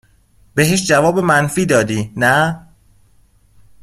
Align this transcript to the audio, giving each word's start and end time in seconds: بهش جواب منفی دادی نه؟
بهش 0.55 0.87
جواب 0.87 1.19
منفی 1.19 1.65
دادی 1.65 2.13
نه؟ 2.17 2.67